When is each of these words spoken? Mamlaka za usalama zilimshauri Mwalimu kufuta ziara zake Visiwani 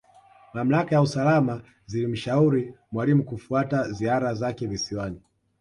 Mamlaka 0.53 0.89
za 0.91 1.01
usalama 1.01 1.61
zilimshauri 1.85 2.73
Mwalimu 2.91 3.23
kufuta 3.23 3.91
ziara 3.91 4.33
zake 4.33 4.67
Visiwani 4.67 5.21